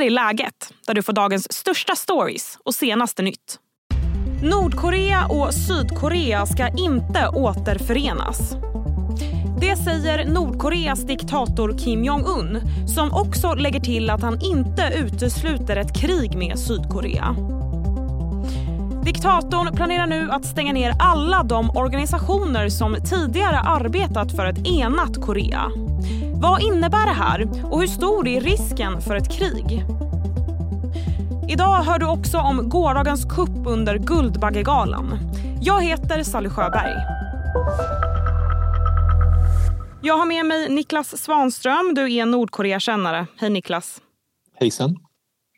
[0.00, 3.58] här är läget, där du får dagens största stories och senaste nytt.
[4.42, 8.52] Nordkorea och Sydkorea ska inte återförenas.
[9.60, 12.60] Det säger Nordkoreas diktator Kim Jong-Un
[12.94, 17.36] som också lägger till att han inte utesluter ett krig med Sydkorea.
[19.04, 25.20] Diktatorn planerar nu att stänga ner alla de organisationer som tidigare arbetat för ett enat
[25.26, 25.72] Korea.
[26.42, 29.84] Vad innebär det här och hur stor är risken för ett krig?
[31.48, 35.18] Idag hör du också om gårdagens kupp under Guldbaggegalan.
[35.62, 36.94] Jag heter Sally Sjöberg.
[40.02, 41.94] Jag har med mig Niklas Svanström.
[41.94, 43.26] Du är Nordkorea-kännare.
[43.36, 44.00] Hej Niklas.
[44.60, 44.96] Hejsan.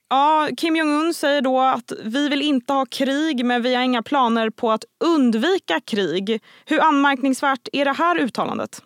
[0.08, 4.02] Ja, Kim Jong-Un säger då att vi vill inte ha krig men vi har inga
[4.02, 6.42] planer på att undvika krig.
[6.66, 8.82] Hur anmärkningsvärt är det här uttalandet?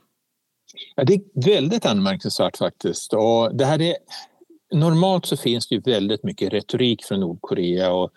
[0.94, 3.12] Ja, det är väldigt anmärkningsvärt faktiskt.
[3.12, 3.96] Och det här är,
[4.72, 8.10] normalt så finns det ju väldigt mycket retorik från Nordkorea och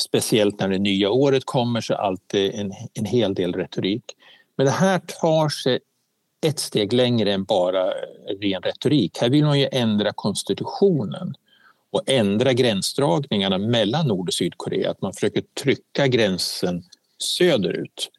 [0.00, 4.04] speciellt när det nya året kommer så är alltid en, en hel del retorik.
[4.56, 5.78] Men det här tar sig
[6.46, 7.90] ett steg längre än bara
[8.40, 9.18] ren retorik.
[9.20, 11.34] Här vill man ju ändra konstitutionen
[11.90, 14.90] och ändra gränsdragningarna mellan Nord och Sydkorea.
[14.90, 16.84] Att man försöker trycka gränsen
[17.18, 18.10] söderut.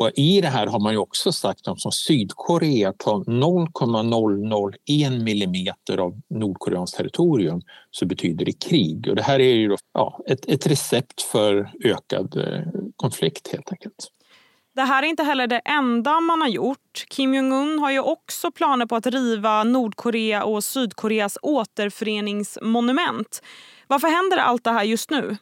[0.00, 5.98] Och I det här har man ju också sagt att om Sydkorea tar 0,001 millimeter
[5.98, 9.08] av Nordkoreans territorium så betyder det krig.
[9.08, 12.60] Och det här är ju då, ja, ett, ett recept för ökad eh,
[12.96, 14.08] konflikt helt enkelt.
[14.74, 17.04] Det här är inte heller det enda man har gjort.
[17.08, 23.42] Kim Jong-Un har ju också planer på att riva Nordkorea och Sydkoreas återföreningsmonument.
[23.86, 25.36] Varför händer allt det här just nu?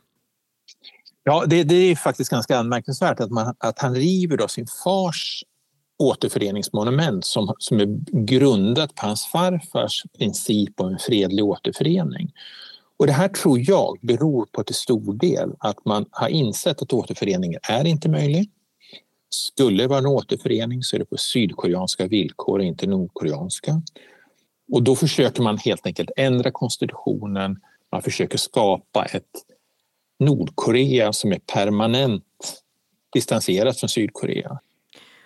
[1.28, 5.44] Ja, det, det är faktiskt ganska anmärkningsvärt att, man, att han river då sin fars
[5.98, 7.86] återföreningsmonument som, som är
[8.26, 12.32] grundat på hans farfars princip om en fredlig återförening.
[12.98, 16.92] Och det här tror jag beror på till stor del att man har insett att
[16.92, 18.50] återföreningen är inte möjlig.
[19.30, 23.83] Skulle det vara en återförening så är det på sydkoreanska villkor och inte nordkoreanska.
[24.72, 27.61] Och då försöker man helt enkelt ändra konstitutionen.
[27.92, 29.24] Man försöker skapa ett
[30.18, 32.24] Nordkorea som är permanent
[33.12, 34.58] distanserat från Sydkorea.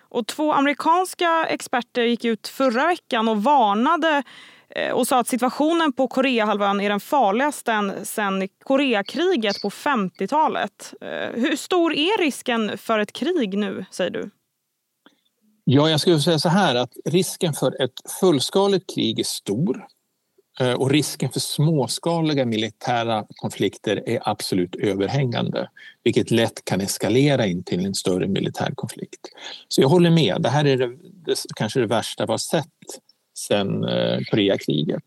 [0.00, 4.22] Och två amerikanska experter gick ut förra veckan och varnade
[4.68, 10.94] eh, och sa att situationen på Koreahalvön är den farligaste sedan Koreakriget på 50-talet.
[11.00, 14.30] Eh, hur stor är risken för ett krig nu, säger du?
[15.64, 19.86] Ja, jag skulle säga så här att risken för ett fullskaligt krig är stor.
[20.62, 25.68] Eh, och risken för småskaliga militära konflikter är absolut överhängande
[26.04, 29.20] vilket lätt kan eskalera in till en större militär konflikt.
[29.68, 30.86] Så jag håller med, det här är det,
[31.26, 32.66] det, kanske det värsta vi har sett
[33.34, 35.04] sedan eh, Koreakriget.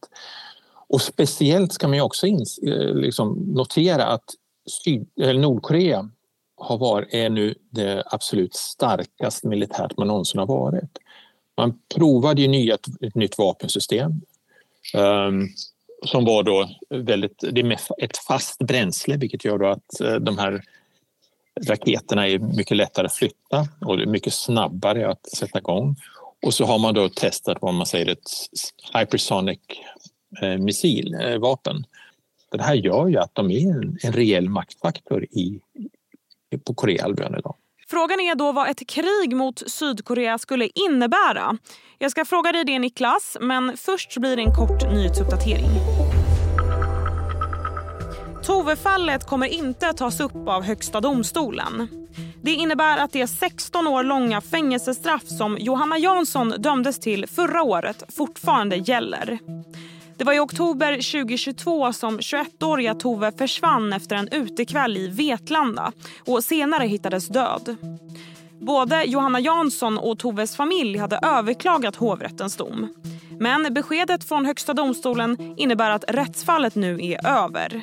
[0.87, 4.29] Och speciellt ska man ju också in, eh, liksom notera att
[4.83, 6.09] Syd, Nordkorea
[6.57, 10.97] har varit, är nu det absolut starkaste militärt man någonsin har varit.
[11.57, 14.21] Man provade ju nya, ett nytt vapensystem
[14.93, 15.47] Ehm,
[16.05, 20.63] som var då väldigt, det är ett fast bränsle vilket gör att eh, de här
[21.67, 25.95] raketerna är mycket lättare att flytta och det är mycket snabbare att sätta igång.
[26.45, 28.29] Och så har man då testat vad man säger ett
[28.93, 31.75] hypersonic-missilvapen.
[31.75, 31.81] Eh,
[32.51, 35.59] det här gör ju att de är en, en rejäl maktfaktor i,
[36.63, 37.55] på Koreahalvön idag.
[37.89, 41.57] Frågan är då vad ett krig mot Sydkorea skulle innebära.
[41.97, 45.69] Jag ska fråga dig det Niklas, men först blir det en kort nyhetsuppdatering.
[48.43, 51.87] Tove-fallet kommer inte att tas upp av Högsta domstolen.
[52.43, 58.03] Det innebär att det 16 år långa fängelsestraff som Johanna Jansson dömdes till förra året
[58.17, 59.39] fortfarande gäller.
[60.17, 65.91] Det var i oktober 2022 som 21-åriga Tove försvann efter en utekväll i Vetlanda
[66.25, 67.75] och senare hittades död.
[68.59, 72.87] Både Johanna Jansson och Toves familj hade överklagat hovrättens dom.
[73.39, 77.81] Men beskedet från Högsta domstolen innebär att rättsfallet nu är över.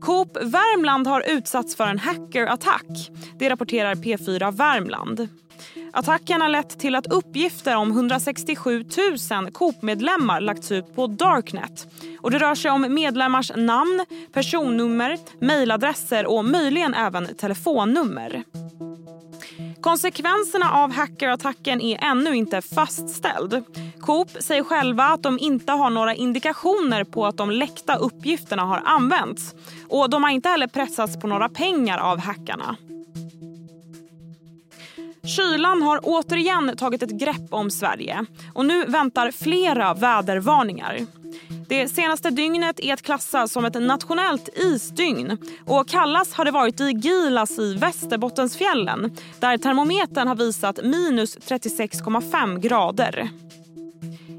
[0.00, 3.10] Coop Värmland har utsatts för en hackerattack.
[3.38, 5.28] Det rapporterar P4 Värmland.
[5.94, 8.84] Attacken har lett till att uppgifter om 167
[9.30, 11.86] 000 Coop-medlemmar lagts ut på Darknet.
[12.20, 18.42] Och det rör sig om medlemmars namn, personnummer, mejladresser och möjligen även telefonnummer.
[19.80, 23.64] Konsekvenserna av hackerattacken är ännu inte fastställd.
[24.00, 28.82] Coop säger själva att de inte har några indikationer på att de läckta uppgifterna har
[28.84, 29.54] använts.
[29.88, 32.76] Och De har inte heller pressats på några pengar av hackarna.
[35.26, 38.24] Kylan har återigen tagit ett grepp om Sverige
[38.54, 40.98] och nu väntar flera vädervarningar.
[41.68, 45.38] Det senaste dygnet är att klassa som ett nationellt isdygn.
[45.66, 52.58] Och kallast har det varit i Gilas i Västerbottensfjällen där termometern har visat minus 36,5
[52.58, 53.30] grader.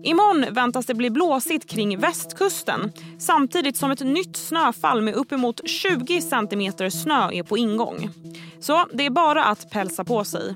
[0.04, 6.22] Imorgon väntas det bli blåsigt kring västkusten samtidigt som ett nytt snöfall med uppemot 20
[6.22, 8.10] centimeter snö är på ingång.
[8.60, 10.56] Så det är bara att pälsa på sig.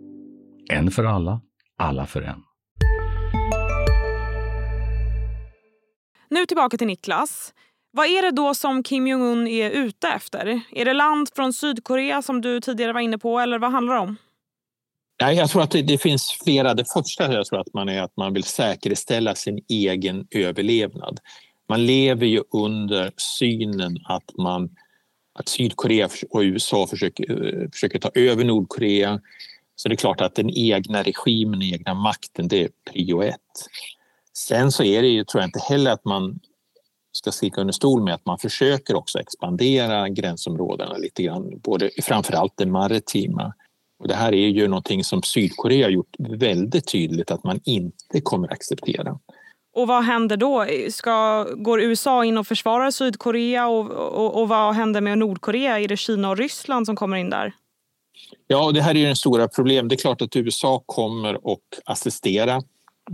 [0.71, 1.41] En för alla,
[1.77, 2.43] alla för en.
[6.29, 7.53] Nu tillbaka till Niklas.
[7.91, 10.61] Vad är det då som Kim Jong-Un är ute efter?
[10.71, 13.99] Är det land från Sydkorea som du tidigare var inne på eller vad handlar det
[13.99, 14.15] om?
[15.21, 16.73] Nej, jag tror att det, det, finns flera.
[16.73, 21.19] Det första jag tror att man är att man vill säkerställa sin egen överlevnad.
[21.69, 24.69] Man lever ju under synen att, man,
[25.39, 29.19] att Sydkorea och USA försöker, försöker ta över Nordkorea.
[29.81, 33.67] Så det är klart att den egna regimen, den egna makten, det är prio ett.
[34.33, 36.39] Sen så är det ju, tror jag inte heller att man
[37.11, 42.53] ska sticka under stol med att man försöker också expandera gränsområdena lite grann, både framförallt
[42.57, 43.53] det maritima.
[43.99, 48.21] Och det här är ju någonting som Sydkorea har gjort väldigt tydligt att man inte
[48.23, 49.19] kommer acceptera.
[49.75, 50.65] Och vad händer då?
[50.89, 55.79] Ska, går USA in och försvarar Sydkorea och, och, och vad händer med Nordkorea?
[55.79, 57.53] Är det Kina och Ryssland som kommer in där?
[58.47, 59.89] Ja, det här är ju det stora problemet.
[59.89, 62.55] Det är klart att USA kommer och assistera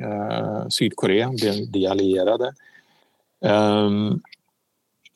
[0.04, 2.54] eh, Sydkorea, de, de allierade.
[3.42, 4.22] Um,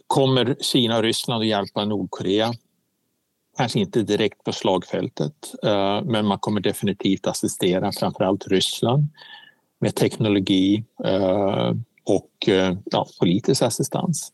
[0.08, 2.54] kommer Kina och Ryssland att hjälpa Nordkorea?
[3.58, 9.08] Kanske inte direkt på slagfältet, eh, men man kommer definitivt assistera framförallt Ryssland
[9.80, 11.72] med teknologi eh,
[12.04, 14.32] och eh, ja, politisk assistans.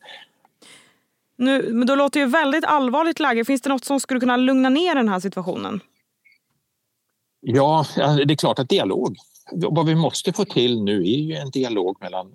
[1.38, 3.44] Nu, men då låter ju väldigt allvarligt läge.
[3.44, 5.80] Finns det något som skulle kunna lugna ner den här situationen?
[7.40, 9.16] Ja, alltså, det är klart att dialog.
[9.52, 12.32] Vad vi måste få till nu är ju en dialog mellan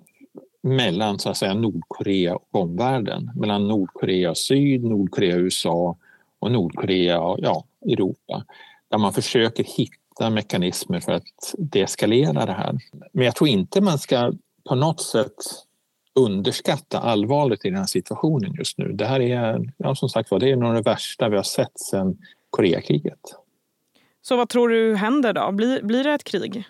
[0.64, 3.30] mellan så att säga, Nordkorea och omvärlden.
[3.36, 5.96] Mellan Nordkorea och syd, Nordkorea och USA
[6.38, 8.44] och Nordkorea och ja, Europa.
[8.88, 12.78] Där man försöker hitta mekanismer för att deeskalera det här.
[13.12, 14.32] Men jag tror inte man ska
[14.68, 15.34] på något sätt
[16.14, 18.92] underskatta allvaret i den här situationen just nu.
[18.92, 22.18] Det här är, ja, som sagt det är nog det värsta vi har sett sedan
[22.50, 23.20] Koreakriget.
[24.22, 25.52] Så vad tror du händer då?
[25.52, 26.64] Blir, blir det ett krig?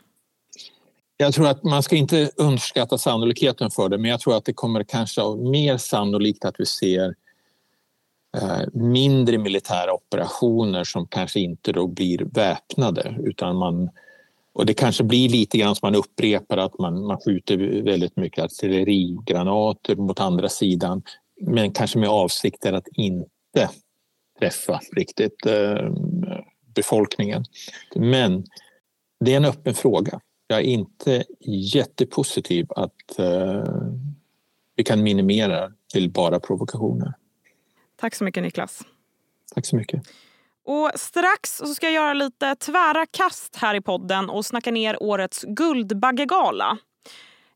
[1.17, 4.52] Jag tror att man ska inte underskatta sannolikheten för det men jag tror att det
[4.52, 7.14] kommer kanske mer sannolikt att vi ser
[8.37, 13.91] eh, mindre militära operationer som kanske inte då blir väpnade utan man
[14.55, 18.45] och det kanske blir lite grann som man upprepar att man, man skjuter väldigt mycket
[18.45, 21.03] artillerigranater mot andra sidan
[21.41, 23.71] men kanske med avsikter att inte
[24.39, 25.93] träffa riktigt eh,
[26.75, 27.45] befolkningen.
[27.95, 28.45] Men
[29.21, 31.25] det är en öppen fråga jag är inte
[31.75, 33.65] jättepositiv att eh,
[34.77, 37.13] vi kan minimera till bara provokationer.
[37.96, 38.82] Tack så mycket Niklas.
[39.55, 40.03] Tack så mycket.
[40.67, 45.03] Och strax så ska jag göra lite tvära kast här i podden och snacka ner
[45.03, 46.79] årets Guldbaggegala.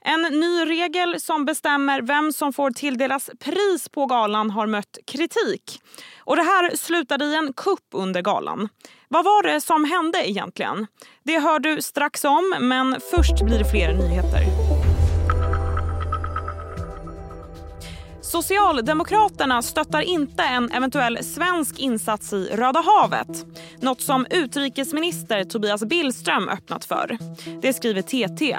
[0.05, 5.81] En ny regel som bestämmer vem som får tilldelas pris på galan har mött kritik.
[6.19, 8.69] Och Det här slutade i en kupp under galan.
[9.09, 10.87] Vad var det som hände egentligen?
[11.23, 14.58] Det hör du strax om, men först blir det fler nyheter.
[18.29, 23.47] Socialdemokraterna stöttar inte en eventuell svensk insats i Röda havet.
[23.81, 27.19] Något som utrikesminister Tobias Billström öppnat för.
[27.63, 28.59] Det skriver TT.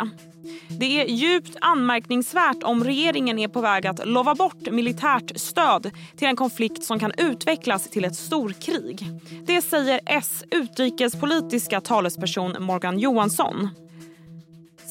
[0.79, 6.27] Det är djupt anmärkningsvärt om regeringen är på väg att lova bort militärt stöd till
[6.27, 9.07] en konflikt som kan utvecklas till ett storkrig.
[9.47, 13.69] Det säger S utrikespolitiska talesperson Morgan Johansson.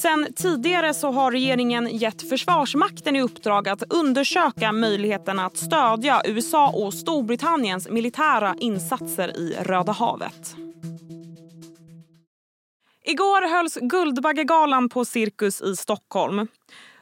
[0.02, 6.70] Sen tidigare så har regeringen gett Försvarsmakten i uppdrag att undersöka möjligheten att stödja USA
[6.70, 10.56] och Storbritanniens militära insatser i Röda havet.
[13.04, 16.48] Igår hölls Guldbaggegalan på Cirkus i Stockholm.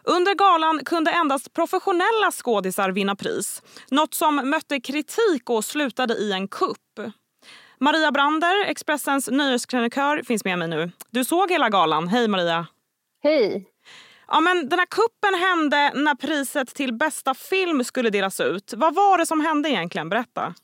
[0.04, 3.62] Under galan kunde endast professionella skådisar vinna pris.
[3.90, 7.12] Något som mötte kritik och slutade i en kupp.
[7.80, 10.90] Maria Brander, Expressens nöjeskrönikör, finns med mig nu.
[11.10, 12.08] Du såg hela galan.
[12.08, 12.66] Hej Maria!
[13.26, 13.66] Hej!
[14.28, 18.74] Ja, men den här kuppen hände när priset till bästa film skulle delas ut.
[18.76, 20.08] Vad var det som hände egentligen?
[20.08, 20.54] Berätta.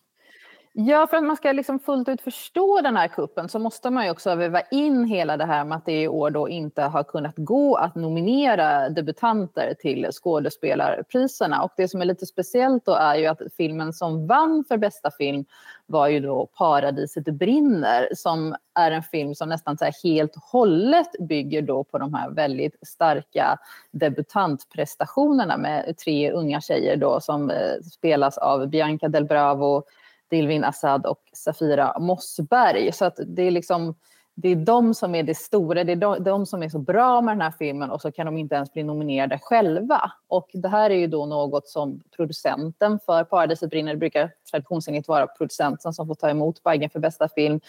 [0.74, 4.04] Ja, för att man ska liksom fullt ut förstå den här kuppen så måste man
[4.04, 7.02] ju också väva in hela det här med att det i år då inte har
[7.02, 11.62] kunnat gå att nominera debutanter till skådespelarpriserna.
[11.62, 15.10] Och det som är lite speciellt då är ju att filmen som vann för bästa
[15.10, 15.44] film
[15.86, 21.62] var ju då Paradiset brinner som är en film som nästan så helt hållet bygger
[21.62, 23.58] då på de här väldigt starka
[23.90, 29.84] debutantprestationerna med tre unga tjejer då som eh, spelas av Bianca Del Bravo,
[30.32, 32.92] Dilvin Assad och Safira Mossberg.
[32.92, 33.94] Så att det är liksom
[34.34, 37.20] det är de som är det stora, det är de, de, som är så bra
[37.20, 40.12] med den här filmen och så kan de inte ens bli nominerade själva.
[40.28, 45.08] Och det här är ju då något som producenten för Paradiset brinner, det brukar traditionsenligt
[45.08, 47.60] vara producenten som får ta emot Baggen för bästa film,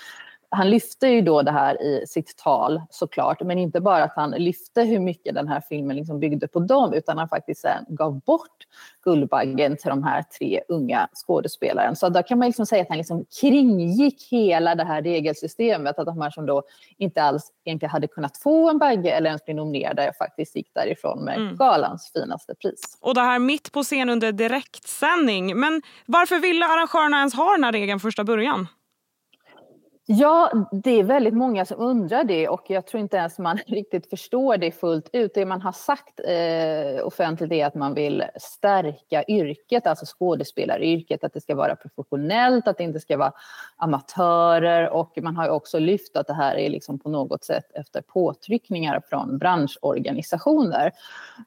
[0.54, 4.32] han lyfte ju då det här i sitt tal såklart, men inte bara att han
[4.32, 8.20] lyfte hur mycket den här filmen liksom byggde på dem, utan han faktiskt sen gav
[8.20, 8.68] bort
[9.04, 11.96] Guldbaggen till de här tre unga skådespelarna.
[11.96, 16.06] Så då kan man liksom säga att han liksom kringgick hela det här regelsystemet, att
[16.06, 16.64] de här som då
[16.98, 21.26] inte alls egentligen hade kunnat få en bagge eller ens bli nominerade faktiskt gick därifrån
[21.26, 21.56] med mm.
[21.56, 22.98] galans finaste pris.
[23.02, 25.60] Och det här mitt på scen under direktsändning.
[25.60, 28.68] Men varför ville arrangörerna ens ha den här regeln första början?
[30.06, 34.10] Ja, det är väldigt många som undrar det och jag tror inte ens man riktigt
[34.10, 35.34] förstår det fullt ut.
[35.34, 41.34] Det man har sagt eh, offentligt är att man vill stärka yrket, alltså skådespelaryrket, att
[41.34, 43.32] det ska vara professionellt, att det inte ska vara
[43.78, 48.02] amatörer och man har också lyft att det här är liksom på något sätt efter
[48.02, 50.92] påtryckningar från branschorganisationer.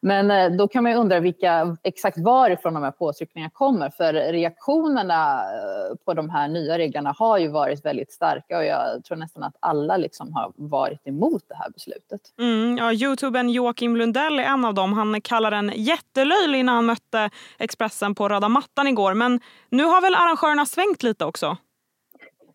[0.00, 4.12] Men eh, då kan man ju undra vilka, exakt varifrån de här påtryckningarna kommer, för
[4.12, 9.04] reaktionerna eh, på de här nya reglerna har ju varit väldigt starka starka och jag
[9.04, 12.20] tror nästan att alla liksom har varit emot det här beslutet.
[12.38, 14.92] Mm, ja, Youtubern Joakim Lundell är en av dem.
[14.92, 19.14] Han kallar den jättelöjlig när han mötte Expressen på röda mattan igår.
[19.14, 21.56] Men nu har väl arrangörerna svängt lite också?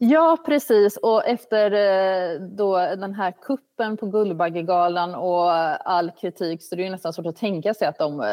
[0.04, 0.98] Ja, precis.
[0.98, 5.52] Och efter eh, då den här kuppen på Guldbaggegalan och
[5.90, 8.28] all kritik så det är nästan svårt att tänka sig att de eh,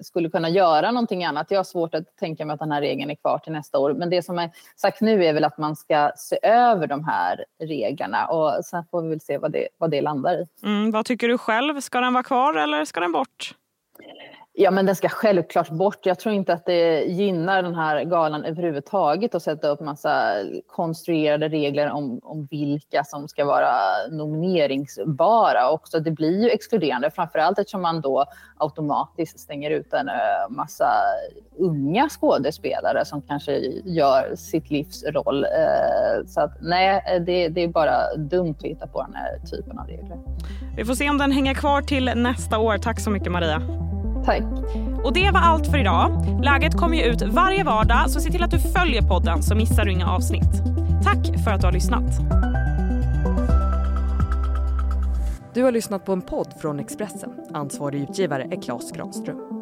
[0.00, 1.50] skulle kunna göra någonting annat.
[1.50, 3.94] Jag har svårt att tänka mig att den här regeln är kvar till nästa år.
[3.94, 7.44] Men det som är sagt nu är väl att man ska se över de här
[7.62, 10.46] reglerna och sen får vi väl se vad det, vad det landar i.
[10.64, 11.80] Mm, vad tycker du själv?
[11.80, 13.54] Ska den vara kvar eller ska den bort?
[14.60, 16.06] Ja, men den ska självklart bort.
[16.06, 20.32] Jag tror inte att det gynnar den här galan överhuvudtaget att sätta upp massa
[20.66, 23.72] konstruerade regler om, om vilka som ska vara
[24.10, 25.70] nomineringsbara.
[25.70, 28.24] Också det blir ju exkluderande, framförallt eftersom man då
[28.56, 30.14] automatiskt stänger ut en eh,
[30.50, 30.90] massa
[31.58, 35.44] unga skådespelare som kanske gör sitt livs roll.
[35.44, 39.78] Eh, så att nej, det, det är bara dumt att hitta på den här typen
[39.78, 40.18] av regler.
[40.76, 42.78] Vi får se om den hänger kvar till nästa år.
[42.78, 43.87] Tack så mycket Maria.
[44.28, 44.42] Tack.
[45.04, 46.26] Och det var allt för idag.
[46.42, 49.84] Läget kommer ju ut varje vardag så se till att du följer podden så missar
[49.84, 50.62] du inga avsnitt.
[51.04, 52.20] Tack för att du har lyssnat.
[55.54, 57.30] Du har lyssnat på en podd från Expressen.
[57.52, 59.57] Ansvarig utgivare är Klas Granström.